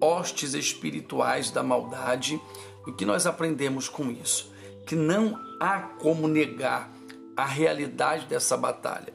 hostes 0.00 0.54
espirituais 0.54 1.50
da 1.50 1.62
maldade. 1.62 2.40
O 2.86 2.92
que 2.92 3.04
nós 3.04 3.26
aprendemos 3.26 3.88
com 3.88 4.10
isso? 4.10 4.52
Que 4.86 4.94
não 4.94 5.38
há 5.60 5.80
como 5.80 6.26
negar 6.26 6.90
a 7.36 7.44
realidade 7.44 8.26
dessa 8.26 8.56
batalha. 8.56 9.12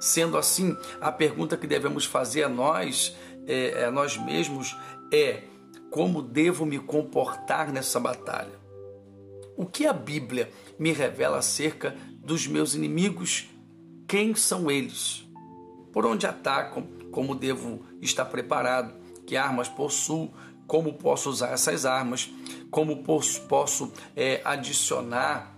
Sendo 0.00 0.36
assim, 0.36 0.76
a 1.00 1.10
pergunta 1.10 1.56
que 1.56 1.66
devemos 1.66 2.04
fazer 2.04 2.44
a 2.44 2.48
nós, 2.48 3.16
é, 3.46 3.84
a 3.84 3.90
nós 3.90 4.16
mesmos, 4.16 4.76
é: 5.12 5.42
como 5.90 6.22
devo 6.22 6.66
me 6.66 6.78
comportar 6.78 7.72
nessa 7.72 7.98
batalha? 7.98 8.66
O 9.56 9.64
que 9.64 9.86
a 9.86 9.92
Bíblia 9.92 10.50
me 10.78 10.92
revela 10.92 11.38
acerca 11.38 11.96
dos 12.18 12.46
meus 12.46 12.74
inimigos? 12.74 13.48
Quem 14.06 14.34
são 14.34 14.70
eles? 14.70 15.26
Por 15.92 16.04
onde 16.04 16.26
atacam? 16.26 16.86
Como 17.10 17.34
devo 17.34 17.84
estar 18.02 18.26
preparado? 18.26 18.92
Que 19.26 19.36
armas 19.36 19.68
possuo, 19.68 20.32
como 20.66 20.94
posso 20.94 21.30
usar 21.30 21.52
essas 21.52 21.84
armas, 21.84 22.30
como 22.70 23.02
posso, 23.02 23.42
posso 23.42 23.92
é, 24.14 24.40
adicionar 24.44 25.56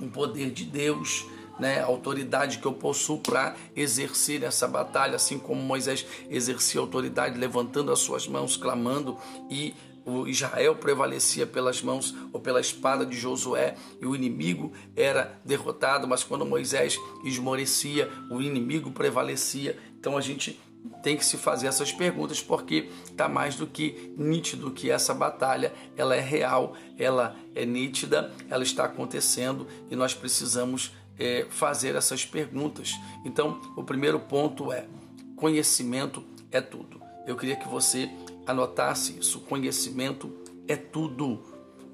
um 0.00 0.08
poder 0.08 0.50
de 0.50 0.64
Deus, 0.64 1.26
né, 1.58 1.80
autoridade 1.80 2.58
que 2.58 2.66
eu 2.66 2.72
possuo 2.72 3.18
para 3.18 3.54
exercer 3.76 4.42
essa 4.42 4.66
batalha, 4.66 5.16
assim 5.16 5.38
como 5.38 5.60
Moisés 5.60 6.06
exercia 6.30 6.80
autoridade, 6.80 7.38
levantando 7.38 7.92
as 7.92 7.98
suas 7.98 8.26
mãos, 8.26 8.56
clamando, 8.56 9.18
e 9.50 9.74
o 10.06 10.26
Israel 10.26 10.76
prevalecia 10.76 11.46
pelas 11.46 11.82
mãos 11.82 12.14
ou 12.32 12.40
pela 12.40 12.60
espada 12.60 13.04
de 13.04 13.16
Josué, 13.16 13.74
e 14.00 14.06
o 14.06 14.16
inimigo 14.16 14.72
era 14.96 15.38
derrotado, 15.44 16.08
mas 16.08 16.24
quando 16.24 16.46
Moisés 16.46 16.98
esmorecia, 17.24 18.10
o 18.30 18.40
inimigo 18.40 18.90
prevalecia. 18.90 19.78
Então 19.98 20.16
a 20.16 20.20
gente 20.22 20.58
tem 21.02 21.16
que 21.16 21.24
se 21.24 21.36
fazer 21.36 21.66
essas 21.66 21.92
perguntas 21.92 22.42
porque 22.42 22.90
está 23.04 23.28
mais 23.28 23.56
do 23.56 23.66
que 23.66 24.12
nítido 24.16 24.70
que 24.70 24.90
essa 24.90 25.14
batalha 25.14 25.72
ela 25.96 26.14
é 26.14 26.20
real, 26.20 26.76
ela 26.98 27.36
é 27.54 27.64
nítida, 27.64 28.32
ela 28.48 28.62
está 28.62 28.84
acontecendo 28.84 29.66
e 29.90 29.96
nós 29.96 30.14
precisamos 30.14 30.92
é, 31.18 31.46
fazer 31.50 31.94
essas 31.94 32.24
perguntas. 32.24 32.92
Então, 33.24 33.60
o 33.76 33.82
primeiro 33.82 34.18
ponto 34.20 34.72
é 34.72 34.86
conhecimento 35.36 36.24
é 36.50 36.60
tudo. 36.60 37.00
Eu 37.26 37.36
queria 37.36 37.56
que 37.56 37.68
você 37.68 38.10
anotasse 38.46 39.18
isso. 39.18 39.40
Conhecimento 39.40 40.32
é 40.66 40.76
tudo. 40.76 41.42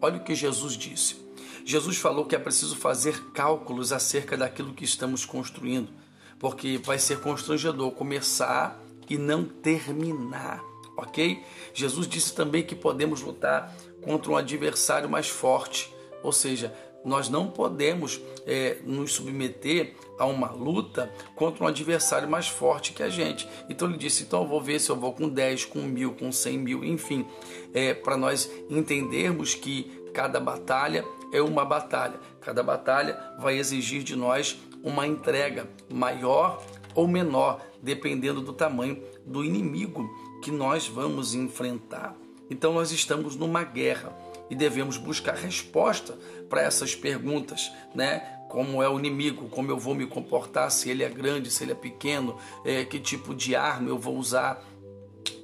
Olha 0.00 0.16
o 0.16 0.24
que 0.24 0.34
Jesus 0.34 0.74
disse. 0.74 1.16
Jesus 1.64 1.96
falou 1.96 2.24
que 2.24 2.34
é 2.34 2.38
preciso 2.38 2.76
fazer 2.76 3.32
cálculos 3.32 3.92
acerca 3.92 4.36
daquilo 4.36 4.72
que 4.72 4.84
estamos 4.84 5.24
construindo 5.24 5.90
porque 6.38 6.78
vai 6.78 6.98
ser 6.98 7.20
constrangedor 7.20 7.90
começar 7.92 8.82
e 9.08 9.16
não 9.16 9.44
terminar, 9.44 10.62
ok? 10.96 11.42
Jesus 11.72 12.06
disse 12.06 12.34
também 12.34 12.62
que 12.62 12.74
podemos 12.74 13.22
lutar 13.22 13.74
contra 14.02 14.30
um 14.30 14.36
adversário 14.36 15.08
mais 15.08 15.28
forte, 15.28 15.92
ou 16.22 16.32
seja, 16.32 16.74
nós 17.06 17.28
não 17.28 17.48
podemos 17.48 18.20
é, 18.44 18.78
nos 18.84 19.12
submeter 19.12 19.94
a 20.18 20.26
uma 20.26 20.50
luta 20.50 21.08
contra 21.36 21.62
um 21.62 21.66
adversário 21.68 22.28
mais 22.28 22.48
forte 22.48 22.92
que 22.92 23.02
a 23.02 23.08
gente. 23.08 23.48
Então 23.68 23.88
ele 23.88 23.96
disse: 23.96 24.24
então 24.24 24.42
eu 24.42 24.48
vou 24.48 24.60
ver 24.60 24.80
se 24.80 24.90
eu 24.90 24.96
vou 24.96 25.12
com 25.12 25.28
10, 25.28 25.66
com 25.66 25.82
mil, 25.82 26.14
com 26.14 26.32
100 26.32 26.58
mil, 26.58 26.84
enfim, 26.84 27.24
é, 27.72 27.94
para 27.94 28.16
nós 28.16 28.50
entendermos 28.68 29.54
que 29.54 29.84
cada 30.12 30.40
batalha 30.40 31.04
é 31.32 31.40
uma 31.40 31.64
batalha, 31.64 32.18
cada 32.40 32.62
batalha 32.62 33.16
vai 33.38 33.56
exigir 33.56 34.02
de 34.02 34.16
nós 34.16 34.58
uma 34.83 35.06
entrega 35.06 35.68
maior 35.90 36.64
ou 36.95 37.06
menor, 37.06 37.61
dependendo 37.83 38.40
do 38.40 38.52
tamanho 38.52 39.02
do 39.25 39.45
inimigo 39.45 40.09
que 40.42 40.50
nós 40.50 40.87
vamos 40.88 41.35
enfrentar. 41.35 42.16
Então 42.49 42.73
nós 42.73 42.92
estamos 42.92 43.37
numa 43.37 43.64
guerra 43.64 44.16
e 44.49 44.54
devemos 44.54 44.97
buscar 44.97 45.35
resposta 45.35 46.16
para 46.49 46.62
essas 46.62 46.95
perguntas, 46.95 47.73
né? 47.95 48.21
Como 48.49 48.83
é 48.83 48.88
o 48.88 48.99
inimigo, 48.99 49.49
como 49.49 49.71
eu 49.71 49.78
vou 49.78 49.95
me 49.95 50.06
comportar, 50.06 50.71
se 50.71 50.88
ele 50.88 51.02
é 51.02 51.09
grande, 51.09 51.50
se 51.50 51.64
ele 51.64 51.73
é 51.73 51.75
pequeno, 51.75 52.37
é, 52.64 52.85
que 52.85 53.00
tipo 53.00 53.35
de 53.35 53.56
arma 53.56 53.88
eu 53.88 53.99
vou 53.99 54.16
usar 54.16 54.62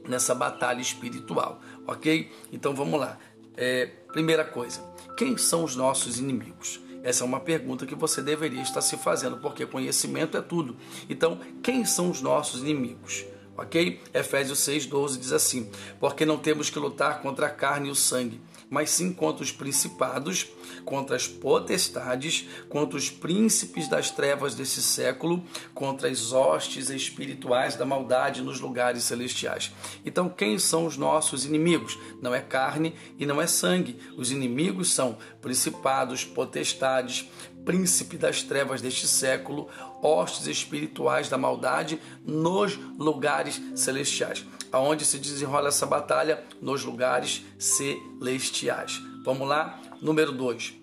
nessa 0.08 0.34
batalha 0.34 0.80
espiritual, 0.80 1.60
ok? 1.86 2.30
Então 2.52 2.74
vamos 2.74 2.98
lá. 2.98 3.18
É, 3.56 3.86
primeira 4.12 4.44
coisa, 4.44 4.80
quem 5.16 5.36
são 5.36 5.64
os 5.64 5.74
nossos 5.74 6.18
inimigos? 6.18 6.80
Essa 7.02 7.24
é 7.24 7.26
uma 7.26 7.40
pergunta 7.40 7.86
que 7.86 7.94
você 7.94 8.22
deveria 8.22 8.62
estar 8.62 8.80
se 8.80 8.96
fazendo, 8.96 9.38
porque 9.38 9.66
conhecimento 9.66 10.36
é 10.36 10.42
tudo. 10.42 10.76
Então, 11.08 11.38
quem 11.62 11.84
são 11.84 12.10
os 12.10 12.22
nossos 12.22 12.62
inimigos? 12.62 13.24
Ok? 13.62 14.00
Efésios 14.12 14.58
6,12 14.60 15.18
diz 15.18 15.32
assim: 15.32 15.70
Porque 16.00 16.26
não 16.26 16.36
temos 16.36 16.68
que 16.68 16.78
lutar 16.78 17.22
contra 17.22 17.46
a 17.46 17.50
carne 17.50 17.88
e 17.88 17.92
o 17.92 17.94
sangue 17.94 18.40
mas 18.72 18.88
sim 18.88 19.12
contra 19.12 19.44
os 19.44 19.52
principados, 19.52 20.46
contra 20.82 21.14
as 21.14 21.28
potestades, 21.28 22.48
contra 22.70 22.96
os 22.96 23.10
príncipes 23.10 23.86
das 23.86 24.10
trevas 24.10 24.54
desse 24.54 24.82
século, 24.82 25.44
contra 25.74 26.08
as 26.08 26.32
hostes 26.32 26.88
espirituais 26.88 27.76
da 27.76 27.84
maldade 27.84 28.40
nos 28.40 28.60
lugares 28.60 29.02
celestiais. 29.02 29.70
Então, 30.06 30.30
quem 30.30 30.58
são 30.58 30.86
os 30.86 30.96
nossos 30.96 31.44
inimigos? 31.44 31.98
Não 32.22 32.34
é 32.34 32.40
carne 32.40 32.94
e 33.18 33.26
não 33.26 33.42
é 33.42 33.46
sangue. 33.46 33.98
Os 34.16 34.30
inimigos 34.30 34.90
são 34.90 35.18
principados, 35.42 36.24
potestades, 36.24 37.28
príncipe 37.64 38.16
das 38.16 38.42
trevas 38.42 38.80
deste 38.80 39.06
século, 39.06 39.68
hostes 40.02 40.46
espirituais 40.46 41.28
da 41.28 41.38
maldade 41.38 42.00
nos 42.24 42.76
lugares 42.98 43.60
celestiais. 43.74 44.44
Aonde 44.70 45.04
se 45.04 45.18
desenrola 45.18 45.68
essa 45.68 45.86
batalha? 45.86 46.42
Nos 46.60 46.84
lugares 46.84 47.44
celestiais. 47.58 49.00
Vamos 49.24 49.46
lá? 49.46 49.78
Número 50.00 50.32
2. 50.32 50.74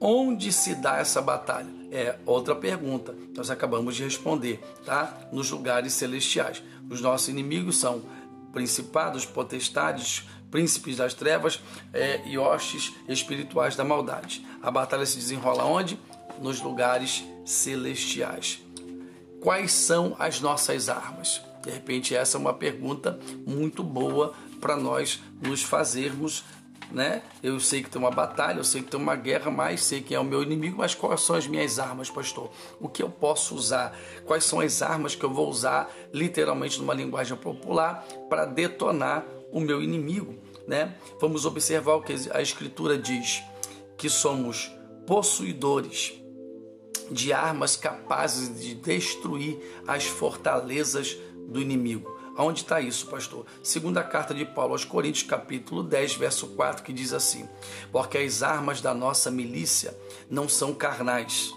Onde 0.00 0.52
se 0.52 0.74
dá 0.74 0.98
essa 0.98 1.22
batalha? 1.22 1.70
É 1.90 2.18
outra 2.26 2.54
pergunta. 2.54 3.14
Nós 3.34 3.48
acabamos 3.48 3.96
de 3.96 4.04
responder, 4.04 4.60
tá? 4.84 5.28
Nos 5.32 5.50
lugares 5.50 5.94
celestiais. 5.94 6.62
Os 6.90 7.00
nossos 7.00 7.28
inimigos 7.28 7.78
são 7.78 8.02
principados, 8.52 9.24
potestades, 9.24 10.24
príncipes 10.50 10.96
das 10.96 11.14
trevas 11.14 11.60
é, 11.92 12.20
e 12.26 12.38
hostes 12.38 12.94
espirituais 13.08 13.76
da 13.76 13.84
maldade. 13.84 14.44
A 14.62 14.70
batalha 14.70 15.06
se 15.06 15.18
desenrola 15.18 15.64
onde? 15.64 15.98
Nos 16.40 16.60
lugares 16.60 17.24
celestiais. 17.44 18.60
Quais 19.40 19.72
são 19.72 20.16
as 20.18 20.40
nossas 20.40 20.88
armas? 20.88 21.40
De 21.62 21.70
repente, 21.70 22.14
essa 22.14 22.36
é 22.36 22.40
uma 22.40 22.54
pergunta 22.54 23.18
muito 23.46 23.82
boa 23.82 24.34
para 24.60 24.76
nós 24.76 25.20
nos 25.42 25.62
fazermos. 25.62 26.44
Né? 26.90 27.22
Eu 27.42 27.58
sei 27.58 27.82
que 27.82 27.90
tem 27.90 28.00
uma 28.00 28.10
batalha, 28.10 28.58
eu 28.58 28.64
sei 28.64 28.80
que 28.80 28.90
tem 28.90 29.00
uma 29.00 29.16
guerra, 29.16 29.50
mas 29.50 29.82
sei 29.82 30.00
quem 30.00 30.16
é 30.16 30.20
o 30.20 30.24
meu 30.24 30.42
inimigo, 30.42 30.78
mas 30.78 30.94
quais 30.94 31.20
são 31.20 31.34
as 31.34 31.46
minhas 31.46 31.78
armas, 31.78 32.08
pastor? 32.08 32.50
O 32.80 32.88
que 32.88 33.02
eu 33.02 33.10
posso 33.10 33.56
usar? 33.56 33.96
Quais 34.24 34.44
são 34.44 34.60
as 34.60 34.82
armas 34.82 35.14
que 35.14 35.24
eu 35.24 35.32
vou 35.32 35.48
usar, 35.48 35.90
literalmente 36.12 36.78
numa 36.78 36.94
linguagem 36.94 37.36
popular, 37.36 38.06
para 38.28 38.44
detonar 38.44 39.24
o 39.50 39.60
meu 39.60 39.82
inimigo? 39.82 40.36
Né? 40.66 40.94
Vamos 41.20 41.44
observar 41.44 41.94
o 41.94 42.02
que 42.02 42.14
a 42.32 42.40
Escritura 42.40 42.96
diz: 42.96 43.42
que 43.96 44.08
somos 44.08 44.70
possuidores 45.06 46.20
de 47.10 47.32
armas 47.32 47.76
capazes 47.76 48.60
de 48.60 48.74
destruir 48.74 49.58
as 49.86 50.04
fortalezas 50.04 51.16
do 51.48 51.60
inimigo. 51.60 52.15
Aonde 52.36 52.62
está 52.62 52.80
isso, 52.80 53.06
pastor? 53.06 53.46
Segunda 53.62 54.04
carta 54.04 54.34
de 54.34 54.44
Paulo 54.44 54.72
aos 54.72 54.84
Coríntios, 54.84 55.26
capítulo 55.26 55.82
10, 55.82 56.16
verso 56.16 56.48
4, 56.48 56.82
que 56.82 56.92
diz 56.92 57.14
assim: 57.14 57.48
Porque 57.90 58.18
as 58.18 58.42
armas 58.42 58.82
da 58.82 58.92
nossa 58.92 59.30
milícia 59.30 59.96
não 60.28 60.46
são 60.46 60.74
carnais, 60.74 61.50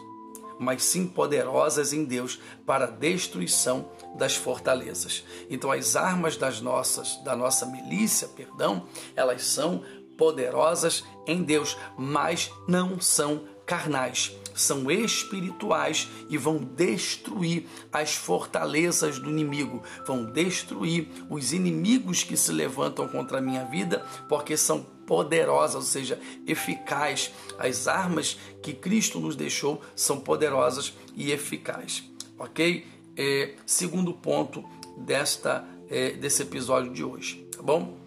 mas 0.57 0.83
sim 0.83 1.05
poderosas 1.05 1.91
em 1.91 2.05
Deus 2.05 2.39
para 2.65 2.85
a 2.85 2.89
destruição 2.89 3.89
das 4.15 4.35
fortalezas. 4.35 5.25
Então 5.49 5.69
as 5.69 5.97
armas 5.97 6.37
das 6.37 6.61
nossas, 6.61 7.17
da 7.23 7.35
nossa 7.35 7.65
milícia, 7.65 8.29
perdão, 8.29 8.87
elas 9.17 9.43
são 9.43 9.83
poderosas 10.19 11.03
em 11.25 11.41
Deus, 11.41 11.75
mas 11.97 12.51
não 12.67 13.01
são 13.01 13.45
carnais 13.65 14.37
são 14.59 14.91
espirituais 14.91 16.09
e 16.29 16.37
vão 16.37 16.57
destruir 16.57 17.65
as 17.91 18.15
fortalezas 18.15 19.17
do 19.17 19.29
inimigo, 19.29 19.81
vão 20.05 20.25
destruir 20.25 21.07
os 21.29 21.53
inimigos 21.53 22.23
que 22.23 22.35
se 22.35 22.51
levantam 22.51 23.07
contra 23.07 23.37
a 23.37 23.41
minha 23.41 23.63
vida, 23.65 24.05
porque 24.27 24.57
são 24.57 24.83
poderosas, 25.07 25.75
ou 25.75 25.81
seja, 25.81 26.19
eficazes. 26.45 27.31
As 27.57 27.87
armas 27.87 28.37
que 28.61 28.73
Cristo 28.73 29.19
nos 29.19 29.35
deixou 29.35 29.81
são 29.95 30.19
poderosas 30.19 30.93
e 31.15 31.31
eficazes. 31.31 32.03
Ok? 32.37 32.85
É, 33.15 33.53
segundo 33.65 34.13
ponto 34.13 34.63
desta 34.97 35.65
é, 35.89 36.11
desse 36.11 36.43
episódio 36.43 36.93
de 36.93 37.03
hoje, 37.03 37.47
tá 37.55 37.63
bom? 37.63 37.97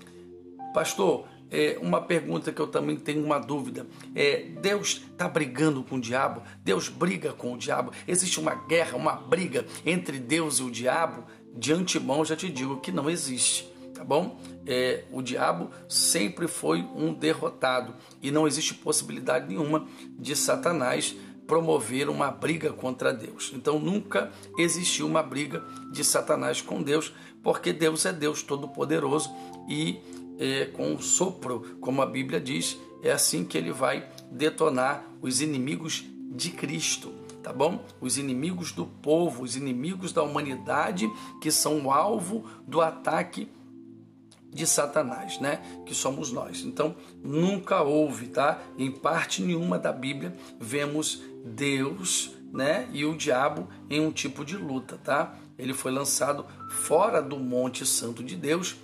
Pastor, 0.73 1.27
é, 1.53 1.79
uma 1.81 2.01
pergunta 2.01 2.51
que 2.51 2.61
eu 2.61 2.67
também 2.67 2.97
tenho 2.97 3.23
uma 3.25 3.39
dúvida. 3.39 3.87
É, 4.15 4.47
Deus 4.61 5.03
está 5.11 5.29
brigando 5.29 5.85
com 5.85 5.97
o 5.97 6.01
diabo? 6.01 6.43
Deus 6.65 6.89
briga 6.89 7.33
com 7.33 7.53
o 7.53 7.59
diabo? 7.59 7.93
Existe 8.09 8.41
uma 8.41 8.55
guerra, 8.55 8.97
uma 8.97 9.13
briga 9.13 9.67
entre 9.85 10.19
Deus 10.19 10.59
e 10.59 10.63
o 10.63 10.71
diabo? 10.71 11.25
De 11.55 11.73
antemão 11.73 12.25
já 12.25 12.35
te 12.35 12.49
digo 12.49 12.81
que 12.81 12.91
não 12.91 13.11
existe, 13.11 13.71
tá 13.95 14.03
bom? 14.03 14.41
É, 14.67 15.05
o 15.13 15.21
diabo 15.21 15.71
sempre 15.87 16.49
foi 16.49 16.81
um 16.81 17.13
derrotado 17.13 17.95
e 18.23 18.31
não 18.31 18.47
existe 18.47 18.73
possibilidade 18.73 19.49
nenhuma 19.49 19.87
de 20.19 20.35
Satanás 20.35 21.15
promover 21.47 22.09
uma 22.09 22.31
briga 22.31 22.73
contra 22.73 23.13
Deus. 23.13 23.53
Então 23.55 23.79
nunca 23.79 24.33
existiu 24.57 25.07
uma 25.07 25.23
briga 25.23 25.63
de 25.93 26.03
Satanás 26.03 26.63
com 26.63 26.83
Deus, 26.83 27.13
porque 27.43 27.73
Deus 27.75 28.07
é 28.07 28.13
Deus 28.13 28.43
todo-poderoso 28.43 29.31
e 29.69 30.01
é, 30.43 30.67
com 30.67 30.93
o 30.93 31.01
sopro, 31.01 31.77
como 31.81 32.03
a 32.03 32.07
Bíblia 32.07 32.41
diz, 32.41 32.77
é 33.01 33.13
assim 33.13 33.45
que 33.45 33.57
ele 33.57 33.71
vai 33.71 34.09
detonar 34.29 35.07
os 35.21 35.41
inimigos 35.41 36.05
de 36.33 36.51
Cristo, 36.51 37.13
tá 37.45 37.53
bom? 37.53 37.85
Os 38.01 38.19
inimigos 38.19 38.73
do 38.73 38.85
povo, 38.85 39.45
os 39.45 39.55
inimigos 39.55 40.13
da 40.13 40.21
humanidade 40.21 41.09
que 41.41 41.53
são 41.53 41.87
o 41.87 41.93
alvo 41.93 42.45
do 42.67 42.81
ataque 42.81 43.49
de 44.53 44.67
Satanás, 44.67 45.39
né? 45.39 45.63
Que 45.87 45.95
somos 45.95 46.33
nós. 46.33 46.65
Então, 46.65 46.97
nunca 47.23 47.81
houve, 47.81 48.27
tá? 48.27 48.61
Em 48.77 48.91
parte 48.91 49.43
nenhuma 49.43 49.79
da 49.79 49.93
Bíblia 49.93 50.37
vemos 50.59 51.23
Deus, 51.45 52.33
né, 52.53 52.87
e 52.93 53.05
o 53.07 53.17
diabo 53.17 53.67
em 53.89 53.99
um 53.99 54.13
tipo 54.13 54.45
de 54.45 54.57
luta, 54.57 54.99
tá? 55.03 55.37
Ele 55.59 55.73
foi 55.73 55.91
lançado 55.91 56.45
fora 56.69 57.23
do 57.23 57.39
Monte 57.39 57.87
Santo 57.87 58.23
de 58.23 58.37
Deus 58.37 58.77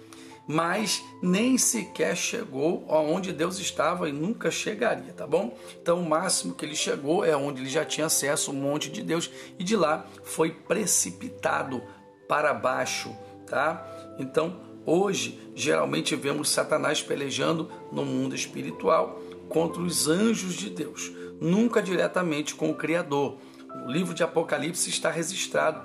mas 0.48 1.04
nem 1.20 1.58
sequer 1.58 2.16
chegou 2.16 2.86
aonde 2.88 3.34
Deus 3.34 3.58
estava 3.58 4.08
e 4.08 4.12
nunca 4.12 4.50
chegaria, 4.50 5.12
tá 5.12 5.26
bom? 5.26 5.54
Então 5.82 6.00
o 6.00 6.08
máximo 6.08 6.54
que 6.54 6.64
ele 6.64 6.74
chegou 6.74 7.22
é 7.22 7.36
onde 7.36 7.60
ele 7.60 7.68
já 7.68 7.84
tinha 7.84 8.06
acesso 8.06 8.50
ao 8.50 8.56
monte 8.56 8.90
de 8.90 9.02
Deus 9.02 9.30
e 9.58 9.62
de 9.62 9.76
lá 9.76 10.06
foi 10.24 10.50
precipitado 10.50 11.82
para 12.26 12.54
baixo, 12.54 13.14
tá? 13.46 13.86
Então 14.18 14.58
hoje 14.86 15.38
geralmente 15.54 16.16
vemos 16.16 16.48
Satanás 16.48 17.02
pelejando 17.02 17.70
no 17.92 18.06
mundo 18.06 18.34
espiritual 18.34 19.20
contra 19.50 19.82
os 19.82 20.08
anjos 20.08 20.54
de 20.54 20.70
Deus, 20.70 21.12
nunca 21.38 21.82
diretamente 21.82 22.54
com 22.54 22.70
o 22.70 22.74
Criador. 22.74 23.36
No 23.84 23.90
livro 23.90 24.14
de 24.14 24.22
Apocalipse 24.22 24.88
está 24.88 25.10
registrado 25.10 25.82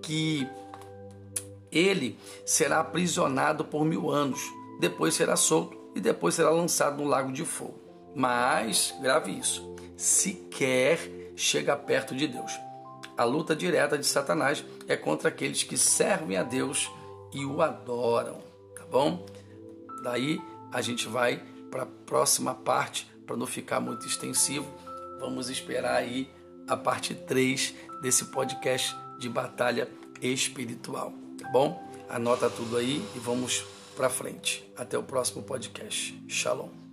que 0.00 0.46
ele 1.74 2.18
será 2.46 2.80
aprisionado 2.80 3.64
por 3.64 3.84
mil 3.84 4.10
anos, 4.10 4.40
depois 4.80 5.14
será 5.14 5.36
solto 5.36 5.76
e 5.94 6.00
depois 6.00 6.34
será 6.34 6.50
lançado 6.50 7.02
no 7.02 7.08
lago 7.08 7.32
de 7.32 7.44
fogo. 7.44 7.78
Mas, 8.14 8.94
grave 9.00 9.32
isso, 9.32 9.74
sequer 9.96 11.32
chega 11.36 11.76
perto 11.76 12.14
de 12.14 12.26
Deus. 12.26 12.52
A 13.16 13.24
luta 13.24 13.54
direta 13.54 13.96
de 13.96 14.06
Satanás 14.06 14.64
é 14.88 14.96
contra 14.96 15.28
aqueles 15.28 15.62
que 15.62 15.76
servem 15.76 16.36
a 16.36 16.42
Deus 16.42 16.90
e 17.32 17.44
o 17.44 17.62
adoram, 17.62 18.38
tá 18.76 18.84
bom? 18.90 19.24
Daí 20.02 20.40
a 20.72 20.80
gente 20.80 21.08
vai 21.08 21.42
para 21.70 21.82
a 21.82 21.86
próxima 21.86 22.54
parte, 22.54 23.06
para 23.26 23.36
não 23.36 23.46
ficar 23.46 23.80
muito 23.80 24.06
extensivo, 24.06 24.66
vamos 25.18 25.48
esperar 25.48 25.96
aí 25.96 26.28
a 26.68 26.76
parte 26.76 27.14
3 27.14 27.74
desse 28.02 28.26
podcast 28.26 28.94
de 29.18 29.28
batalha 29.28 29.88
espiritual, 30.20 31.12
bom? 31.54 31.80
Anota 32.08 32.50
tudo 32.50 32.76
aí 32.76 33.00
e 33.14 33.18
vamos 33.20 33.64
para 33.94 34.10
frente. 34.10 34.68
Até 34.76 34.98
o 34.98 35.04
próximo 35.04 35.44
podcast. 35.44 36.20
Shalom. 36.26 36.83